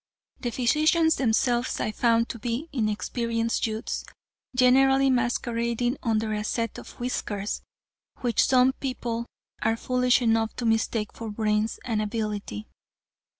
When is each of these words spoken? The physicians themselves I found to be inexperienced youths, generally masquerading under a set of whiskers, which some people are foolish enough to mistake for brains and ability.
The 0.39 0.49
physicians 0.49 1.17
themselves 1.17 1.79
I 1.79 1.91
found 1.91 2.27
to 2.29 2.39
be 2.39 2.67
inexperienced 2.73 3.67
youths, 3.67 4.03
generally 4.55 5.11
masquerading 5.11 5.97
under 6.01 6.33
a 6.33 6.43
set 6.43 6.79
of 6.79 6.99
whiskers, 6.99 7.61
which 8.21 8.47
some 8.47 8.73
people 8.73 9.27
are 9.61 9.77
foolish 9.77 10.19
enough 10.23 10.55
to 10.55 10.65
mistake 10.65 11.13
for 11.13 11.29
brains 11.29 11.79
and 11.85 12.01
ability. 12.01 12.67